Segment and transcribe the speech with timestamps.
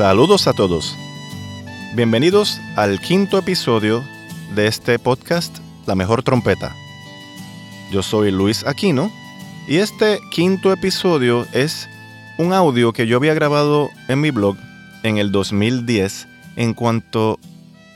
[0.00, 0.96] Saludos a todos.
[1.94, 4.02] Bienvenidos al quinto episodio
[4.54, 6.74] de este podcast La Mejor Trompeta.
[7.92, 9.12] Yo soy Luis Aquino
[9.68, 11.86] y este quinto episodio es
[12.38, 14.56] un audio que yo había grabado en mi blog
[15.02, 17.38] en el 2010 en cuanto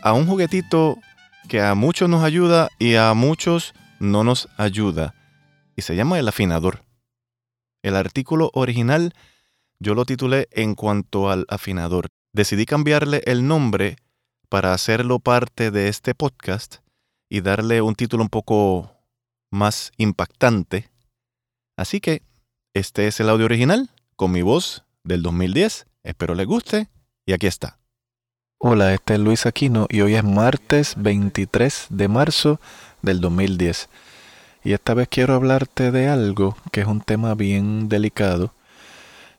[0.02, 0.98] a un juguetito
[1.48, 5.14] que a muchos nos ayuda y a muchos no nos ayuda
[5.74, 6.84] y se llama el afinador.
[7.82, 9.14] El artículo original
[9.78, 12.08] yo lo titulé en cuanto al afinador.
[12.32, 13.96] Decidí cambiarle el nombre
[14.48, 16.76] para hacerlo parte de este podcast
[17.28, 18.90] y darle un título un poco
[19.50, 20.90] más impactante.
[21.76, 22.22] Así que
[22.74, 25.86] este es el audio original con mi voz del 2010.
[26.02, 26.88] Espero les guste
[27.26, 27.78] y aquí está.
[28.58, 32.60] Hola, este es Luis Aquino y hoy es martes 23 de marzo
[33.02, 33.88] del 2010.
[34.64, 38.54] Y esta vez quiero hablarte de algo que es un tema bien delicado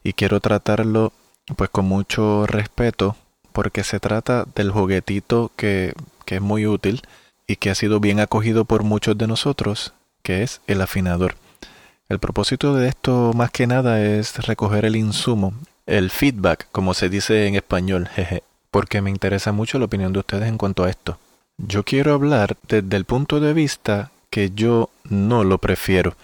[0.06, 1.12] y quiero tratarlo
[1.58, 3.18] pues con mucho respeto
[3.52, 5.94] porque se trata del juguetito que,
[6.26, 7.02] que es muy útil
[7.48, 11.36] y que ha sido bien acogido por muchos de nosotros, que es el afinador.
[12.08, 15.54] El propósito de esto más que nada es recoger el insumo,
[15.88, 20.20] el feedback, como se dice en español, jeje, porque me interesa mucho la opinión de
[20.20, 21.18] ustedes en cuanto a esto.
[21.58, 26.16] Yo quiero hablar desde el punto de vista que yo no lo prefiero.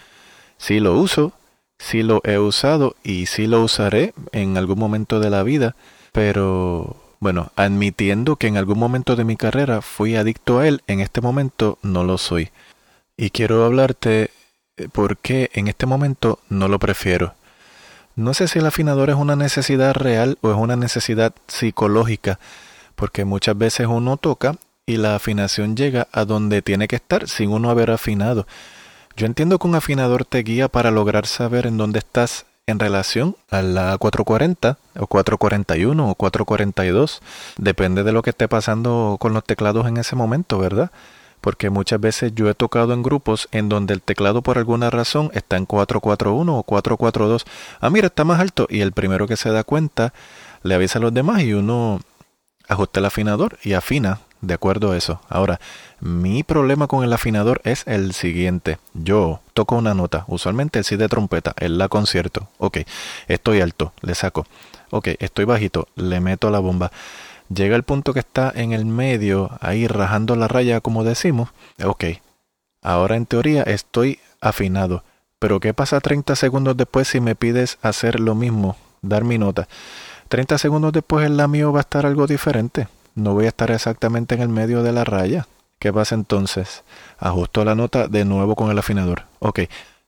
[0.60, 1.34] Sí lo uso,
[1.82, 5.76] sí lo he usado y sí lo usaré en algún momento de la vida,
[6.12, 11.00] pero bueno, admitiendo que en algún momento de mi carrera fui adicto a él, en
[11.00, 12.50] este momento no lo soy.
[13.18, 14.32] Y quiero hablarte
[14.78, 17.34] eh, por qué en este momento no lo prefiero.
[18.16, 22.40] No sé si el afinador es una necesidad real o es una necesidad psicológica,
[22.96, 24.56] porque muchas veces uno toca
[24.86, 28.48] y la afinación llega a donde tiene que estar sin uno haber afinado.
[29.16, 33.36] Yo entiendo que un afinador te guía para lograr saber en dónde estás en relación
[33.50, 37.22] a la 440 o 441 o 442.
[37.58, 40.92] Depende de lo que esté pasando con los teclados en ese momento, ¿verdad?
[41.42, 45.32] Porque muchas veces yo he tocado en grupos en donde el teclado por alguna razón
[45.34, 47.46] está en 441 o 442.
[47.80, 48.68] Ah, mira, está más alto.
[48.70, 50.14] Y el primero que se da cuenta
[50.64, 52.00] le avisa a los demás y uno
[52.68, 55.22] ajusta el afinador y afina de acuerdo a eso.
[55.30, 55.60] Ahora,
[56.00, 58.80] mi problema con el afinador es el siguiente.
[58.94, 62.50] Yo toco una nota, usualmente el si de trompeta, el la concierto.
[62.58, 62.80] Ok,
[63.28, 64.46] estoy alto, le saco.
[64.90, 66.92] Ok, estoy bajito, le meto la bomba.
[67.54, 71.50] Llega el punto que está en el medio, ahí rajando la raya, como decimos.
[71.84, 72.06] Ok,
[72.82, 75.04] ahora en teoría estoy afinado.
[75.40, 79.68] Pero ¿qué pasa 30 segundos después si me pides hacer lo mismo, dar mi nota?
[80.30, 83.72] 30 segundos después el la mío va a estar algo diferente no voy a estar
[83.72, 85.48] exactamente en el medio de la raya.
[85.80, 86.84] ¿Qué pasa entonces?
[87.18, 89.24] Ajusto la nota de nuevo con el afinador.
[89.40, 89.62] Ok,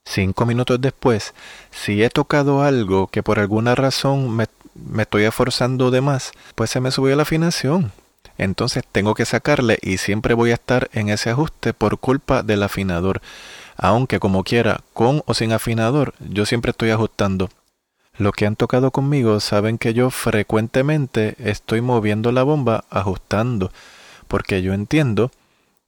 [0.05, 1.33] cinco minutos después,
[1.71, 6.69] si he tocado algo que por alguna razón me, me estoy esforzando de más, pues
[6.69, 7.91] se me subió la afinación.
[8.37, 12.63] Entonces tengo que sacarle y siempre voy a estar en ese ajuste por culpa del
[12.63, 13.21] afinador.
[13.75, 17.49] Aunque como quiera, con o sin afinador, yo siempre estoy ajustando.
[18.17, 23.71] Los que han tocado conmigo saben que yo frecuentemente estoy moviendo la bomba ajustando,
[24.27, 25.31] porque yo entiendo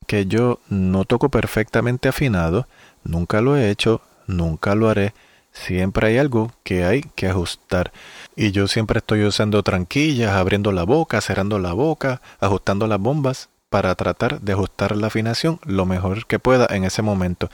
[0.08, 2.68] que yo no toco perfectamente afinado,
[3.04, 5.14] nunca lo he hecho, nunca lo haré,
[5.52, 7.92] siempre hay algo que hay que ajustar.
[8.36, 13.50] Y yo siempre estoy usando tranquillas, abriendo la boca, cerrando la boca, ajustando las bombas
[13.70, 17.52] para tratar de ajustar la afinación lo mejor que pueda en ese momento.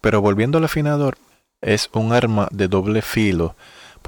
[0.00, 1.18] Pero volviendo al afinador,
[1.60, 3.54] es un arma de doble filo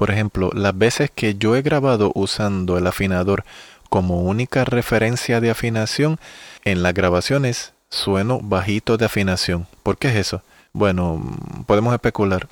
[0.01, 3.43] por ejemplo, las veces que yo he grabado usando el afinador
[3.87, 6.19] como única referencia de afinación,
[6.63, 9.67] en las grabaciones sueno bajito de afinación.
[9.83, 10.41] ¿Por qué es eso?
[10.73, 11.21] Bueno,
[11.67, 12.47] podemos especular.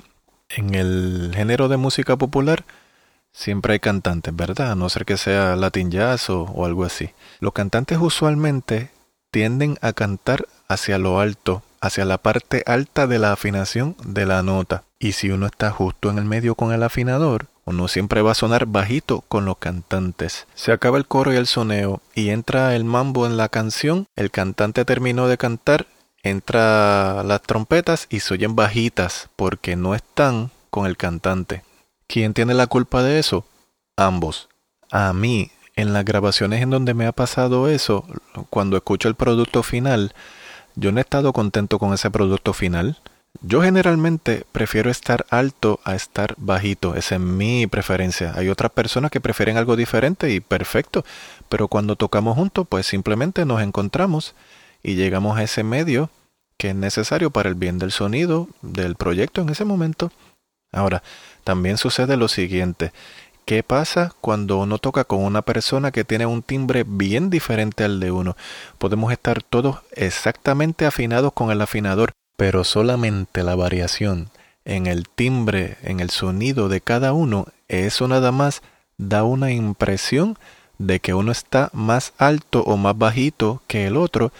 [0.48, 2.64] En el género de música popular
[3.32, 4.70] siempre hay cantantes, ¿verdad?
[4.70, 7.10] A no ser que sea Latin Jazz o, o algo así.
[7.40, 8.90] Los cantantes usualmente
[9.32, 14.44] tienden a cantar hacia lo alto, hacia la parte alta de la afinación de la
[14.44, 14.84] nota.
[15.02, 18.34] Y si uno está justo en el medio con el afinador, uno siempre va a
[18.34, 20.46] sonar bajito con los cantantes.
[20.54, 24.30] Se acaba el coro y el soneo y entra el mambo en la canción, el
[24.30, 25.86] cantante terminó de cantar,
[26.22, 31.64] entra las trompetas y se oyen bajitas porque no están con el cantante.
[32.06, 33.46] ¿Quién tiene la culpa de eso?
[33.96, 34.50] Ambos.
[34.90, 38.04] A mí, En las grabaciones en donde me ha pasado eso,
[38.50, 40.12] cuando escucho el producto final,
[40.74, 42.98] yo no he estado contento con ese producto final.
[43.42, 48.32] Yo generalmente prefiero estar alto a estar bajito, esa es mi preferencia.
[48.36, 51.04] Hay otras personas que prefieren algo diferente y perfecto,
[51.48, 54.34] pero cuando tocamos juntos, pues simplemente nos encontramos
[54.82, 56.10] y llegamos a ese medio
[56.58, 60.12] que es necesario para el bien del sonido del proyecto en ese momento.
[60.72, 61.02] Ahora,
[61.42, 62.92] también sucede lo siguiente.
[63.46, 67.98] ¿Qué pasa cuando uno toca con una persona que tiene un timbre bien diferente al
[67.98, 68.36] de uno?
[68.78, 74.30] Podemos estar todos exactamente afinados con el afinador, pero solamente la variación
[74.64, 78.62] en el timbre, en el sonido de cada uno, eso nada más
[78.96, 80.38] da una impresión
[80.78, 84.32] de que uno está más alto o más bajito que el otro,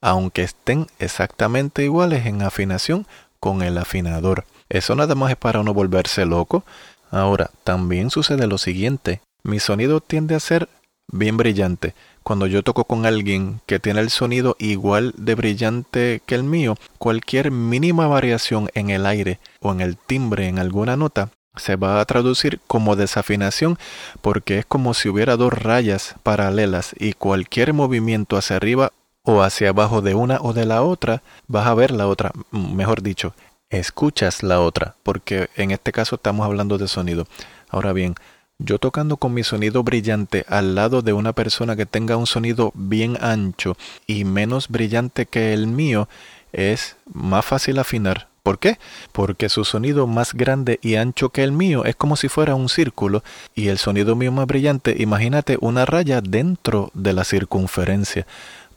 [0.00, 3.08] aunque estén exactamente iguales en afinación
[3.40, 4.44] con el afinador.
[4.68, 6.62] Eso nada más es para uno volverse loco.
[7.10, 9.20] Ahora, también sucede lo siguiente.
[9.42, 10.68] Mi sonido tiende a ser
[11.10, 11.94] bien brillante.
[12.22, 16.76] Cuando yo toco con alguien que tiene el sonido igual de brillante que el mío,
[16.98, 22.00] cualquier mínima variación en el aire o en el timbre en alguna nota se va
[22.00, 23.78] a traducir como desafinación
[24.20, 28.92] porque es como si hubiera dos rayas paralelas y cualquier movimiento hacia arriba
[29.24, 33.02] o hacia abajo de una o de la otra, vas a ver la otra, mejor
[33.02, 33.34] dicho,
[33.68, 37.26] escuchas la otra, porque en este caso estamos hablando de sonido.
[37.68, 38.14] Ahora bien,
[38.58, 42.72] yo tocando con mi sonido brillante al lado de una persona que tenga un sonido
[42.74, 43.76] bien ancho
[44.06, 46.08] y menos brillante que el mío,
[46.52, 48.28] es más fácil afinar.
[48.42, 48.78] ¿Por qué?
[49.12, 52.68] Porque su sonido más grande y ancho que el mío es como si fuera un
[52.68, 53.22] círculo
[53.54, 58.26] y el sonido mío más brillante, imagínate una raya dentro de la circunferencia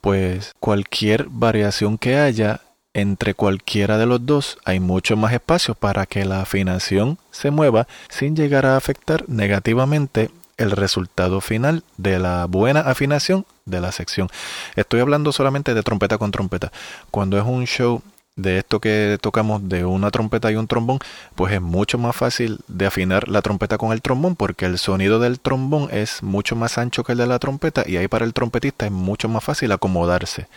[0.01, 2.61] pues cualquier variación que haya
[2.93, 7.87] entre cualquiera de los dos hay mucho más espacio para que la afinación se mueva
[8.09, 14.29] sin llegar a afectar negativamente el resultado final de la buena afinación de la sección.
[14.75, 16.71] Estoy hablando solamente de trompeta con trompeta.
[17.09, 18.01] Cuando es un show
[18.35, 20.99] de esto que tocamos de una trompeta y un trombón,
[21.35, 25.19] pues es mucho más fácil de afinar la trompeta con el trombón porque el sonido
[25.19, 28.33] del trombón es mucho más ancho que el de la trompeta y ahí para el
[28.33, 30.47] trompetista es mucho más fácil acomodarse.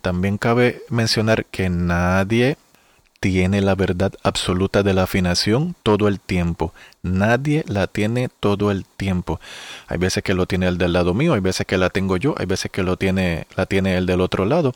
[0.00, 2.56] También cabe mencionar que nadie
[3.20, 6.72] tiene la verdad absoluta de la afinación todo el tiempo.
[7.02, 9.40] Nadie la tiene todo el tiempo.
[9.88, 12.34] Hay veces que lo tiene el del lado mío, hay veces que la tengo yo,
[12.38, 14.74] hay veces que lo tiene la tiene el del otro lado.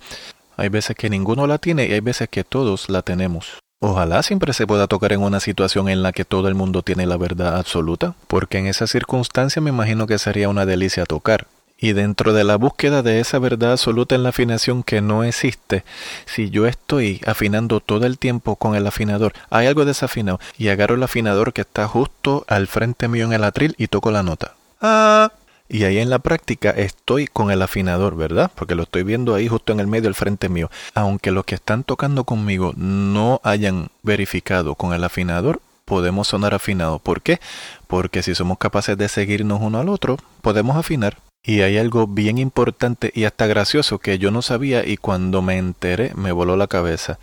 [0.57, 3.59] Hay veces que ninguno la tiene y hay veces que todos la tenemos.
[3.81, 7.05] Ojalá siempre se pueda tocar en una situación en la que todo el mundo tiene
[7.05, 11.49] la verdad absoluta, porque en esa circunstancia me imagino que sería una delicia tocar.
[11.83, 15.83] Y dentro de la búsqueda de esa verdad absoluta en la afinación que no existe,
[16.27, 20.95] si yo estoy afinando todo el tiempo con el afinador, hay algo desafinado, y agarro
[20.95, 24.55] el afinador que está justo al frente mío en el atril y toco la nota.
[24.81, 25.33] Ah,
[25.69, 28.53] y ahí en la práctica estoy con el afinador, ¿verdad?
[28.55, 30.71] Porque lo estoy viendo ahí justo en el medio del frente mío.
[30.95, 37.03] Aunque los que están tocando conmigo no hayan verificado con el afinador, podemos sonar afinados.
[37.03, 37.41] ¿Por qué?
[37.89, 41.17] Porque si somos capaces de seguirnos uno al otro, podemos afinar.
[41.45, 45.59] Y hay algo bien importante y hasta gracioso que yo no sabía y cuando me
[45.59, 47.19] enteré me voló la cabeza.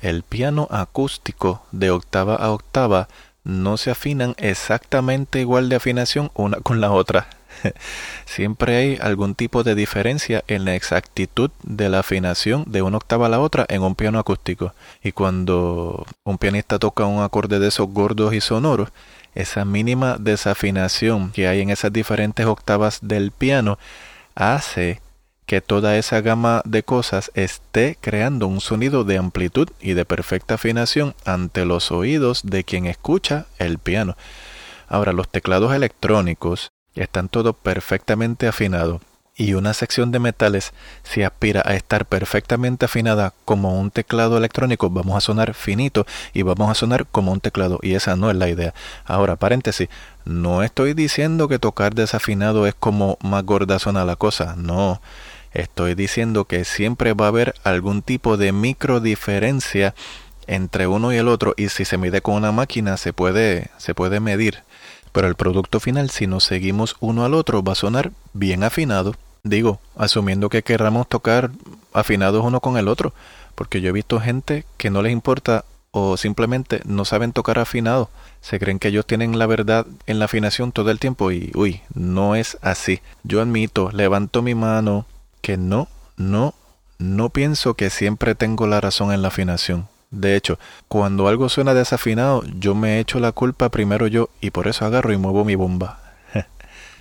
[0.00, 3.06] El piano acústico de octava a octava
[3.44, 7.28] no se afinan exactamente igual de afinación una con la otra.
[8.24, 13.26] Siempre hay algún tipo de diferencia en la exactitud de la afinación de una octava
[13.26, 14.74] a la otra en un piano acústico.
[15.04, 18.88] Y cuando un pianista toca un acorde de esos gordos y sonoros,
[19.34, 23.78] esa mínima desafinación que hay en esas diferentes octavas del piano
[24.34, 25.00] hace
[25.46, 30.54] que toda esa gama de cosas esté creando un sonido de amplitud y de perfecta
[30.54, 34.16] afinación ante los oídos de quien escucha el piano.
[34.88, 39.00] Ahora, los teclados electrónicos están todos perfectamente afinados
[39.36, 40.72] y una sección de metales
[41.02, 44.90] si aspira a estar perfectamente afinada como un teclado electrónico.
[44.90, 48.36] Vamos a sonar finito y vamos a sonar como un teclado y esa no es
[48.36, 48.74] la idea.
[49.04, 49.88] Ahora paréntesis
[50.24, 55.00] no estoy diciendo que tocar desafinado es como más gorda suena la cosa no.
[55.52, 59.94] Estoy diciendo que siempre va a haber algún tipo de micro diferencia
[60.46, 63.94] entre uno y el otro y si se mide con una máquina se puede se
[63.94, 64.64] puede medir
[65.12, 69.14] pero el producto final, si nos seguimos uno al otro, va a sonar bien afinado.
[69.44, 71.50] Digo, asumiendo que querramos tocar
[71.92, 73.12] afinados uno con el otro,
[73.54, 78.08] porque yo he visto gente que no les importa o simplemente no saben tocar afinado.
[78.40, 81.82] Se creen que ellos tienen la verdad en la afinación todo el tiempo y, uy,
[81.94, 83.00] no es así.
[83.22, 85.06] Yo admito, levanto mi mano,
[85.42, 86.54] que no, no,
[86.98, 89.88] no pienso que siempre tengo la razón en la afinación.
[90.12, 94.68] De hecho, cuando algo suena desafinado, yo me echo la culpa primero yo y por
[94.68, 96.00] eso agarro y muevo mi bomba.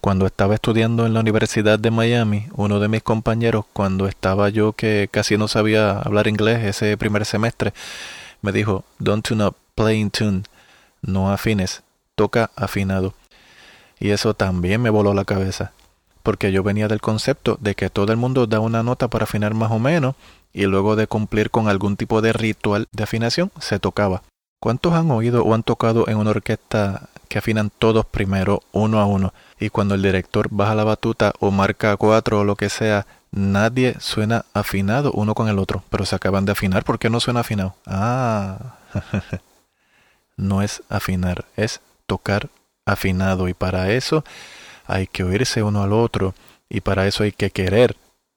[0.01, 4.72] Cuando estaba estudiando en la Universidad de Miami, uno de mis compañeros, cuando estaba yo
[4.72, 7.74] que casi no sabía hablar inglés ese primer semestre,
[8.41, 10.44] me dijo, don't tune up, play in tune,
[11.01, 11.84] no afines,
[12.15, 13.13] toca afinado.
[14.00, 15.74] Y eso también me voló la cabeza,
[16.24, 19.53] porque yo venía del concepto de que todo el mundo da una nota para afinar
[19.53, 20.15] más o menos,
[20.53, 24.24] y luego de cumplir con algún tipo de ritual de afinación, se tocaba.
[24.60, 29.05] ¿Cuántos han oído o han tocado en una orquesta que afinan todos primero, uno a
[29.05, 29.34] uno?
[29.60, 33.96] Y cuando el director baja la batuta o marca cuatro o lo que sea, nadie
[34.00, 36.84] suena afinado uno con el otro, pero se acaban de afinar.
[36.84, 37.75] ¿Por qué no suena afinado?
[37.88, 38.75] Ah,
[40.38, 42.50] no es afinar, es tocar
[42.86, 43.48] afinado.
[43.48, 44.24] Y para eso
[44.86, 46.36] hay que oírse uno al otro.
[46.70, 47.96] Y para eso hay que querer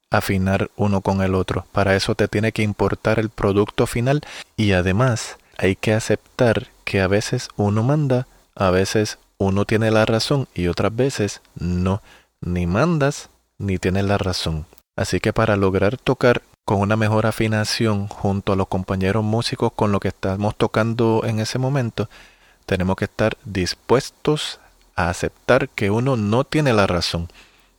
[0.09, 1.65] afinar uno con el otro.
[1.71, 4.21] Para eso te tiene que importar el producto final.
[4.57, 10.05] Y además hay que aceptar que a veces uno manda, a veces uno tiene la
[10.05, 12.01] razón y otras veces no,
[12.41, 14.65] ni mandas ni tienes la razón.
[14.95, 19.91] Así que para lograr tocar con una mejor afinación junto a los compañeros músicos con
[19.91, 22.09] lo que estamos tocando en ese momento,
[22.65, 24.59] tenemos que estar dispuestos
[24.95, 27.27] a aceptar que uno no tiene la razón,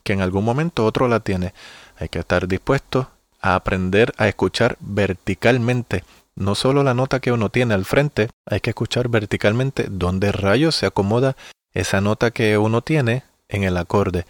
[0.04, 1.52] que en algún momento otro la tiene.
[1.98, 3.06] Hay que estar dispuestos
[3.40, 6.04] a aprender a escuchar verticalmente
[6.36, 10.76] no solo la nota que uno tiene al frente, hay que escuchar verticalmente dónde rayos
[10.76, 11.34] se acomoda
[11.72, 14.26] esa nota que uno tiene en el acorde.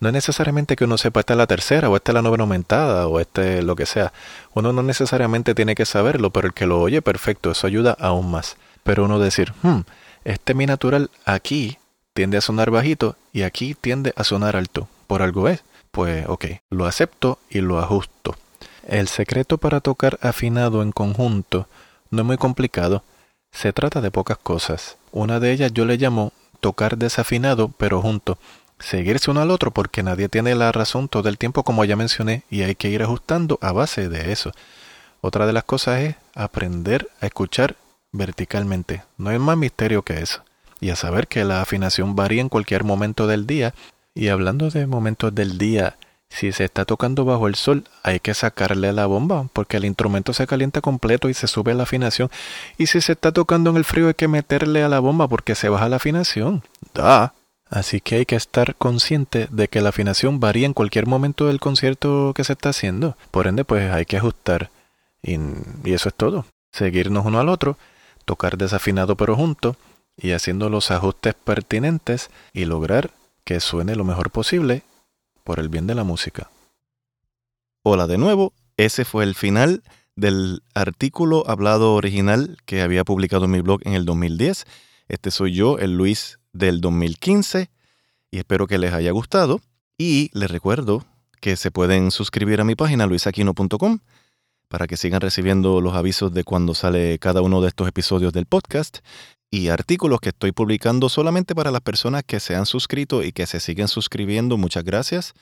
[0.00, 2.44] No es necesariamente que uno sepa esta es la tercera o esta es la novena
[2.44, 4.12] aumentada o este lo que sea.
[4.54, 8.30] Uno no necesariamente tiene que saberlo, pero el que lo oye perfecto, eso ayuda aún
[8.30, 8.56] más.
[8.82, 9.80] Pero uno decir, hmm,
[10.24, 11.78] este mi natural aquí
[12.14, 14.88] tiende a sonar bajito y aquí tiende a sonar alto.
[15.06, 15.62] Por algo es.
[15.94, 18.34] Pues ok, lo acepto y lo ajusto.
[18.84, 21.68] El secreto para tocar afinado en conjunto
[22.10, 23.04] no es muy complicado.
[23.52, 24.96] Se trata de pocas cosas.
[25.12, 28.38] Una de ellas yo le llamo tocar desafinado pero junto.
[28.80, 32.42] Seguirse uno al otro porque nadie tiene la razón todo el tiempo como ya mencioné
[32.50, 34.50] y hay que ir ajustando a base de eso.
[35.20, 37.76] Otra de las cosas es aprender a escuchar
[38.10, 39.04] verticalmente.
[39.16, 40.42] No hay más misterio que eso.
[40.80, 43.74] Y a saber que la afinación varía en cualquier momento del día.
[44.14, 45.96] Y hablando de momentos del día,
[46.28, 50.32] si se está tocando bajo el sol, hay que sacarle la bomba porque el instrumento
[50.32, 52.30] se calienta completo y se sube la afinación.
[52.78, 55.54] Y si se está tocando en el frío, hay que meterle a la bomba porque
[55.54, 56.62] se baja la afinación.
[56.92, 57.34] Da.
[57.70, 61.60] Así que hay que estar consciente de que la afinación varía en cualquier momento del
[61.60, 63.16] concierto que se está haciendo.
[63.32, 64.70] Por ende, pues hay que ajustar.
[65.22, 65.38] Y,
[65.84, 66.46] y eso es todo.
[66.72, 67.78] Seguirnos uno al otro,
[68.24, 69.76] tocar desafinado pero junto
[70.16, 73.10] y haciendo los ajustes pertinentes y lograr
[73.44, 74.82] que suene lo mejor posible
[75.44, 76.50] por el bien de la música.
[77.82, 79.82] Hola de nuevo, ese fue el final
[80.16, 84.64] del artículo hablado original que había publicado en mi blog en el 2010.
[85.08, 87.70] Este soy yo, el Luis del 2015,
[88.30, 89.60] y espero que les haya gustado.
[89.98, 91.04] Y les recuerdo
[91.40, 93.98] que se pueden suscribir a mi página luisaquino.com
[94.68, 98.46] para que sigan recibiendo los avisos de cuando sale cada uno de estos episodios del
[98.46, 98.98] podcast
[99.54, 103.46] y artículos que estoy publicando solamente para las personas que se han suscrito y que
[103.46, 104.56] se siguen suscribiendo.
[104.56, 105.32] Muchas gracias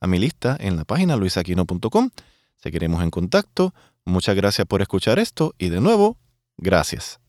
[0.00, 2.10] a mi lista en la página luisaquino.com.
[2.56, 3.72] Seguiremos en contacto.
[4.04, 6.18] Muchas gracias por escuchar esto y de nuevo,
[6.56, 7.20] gracias.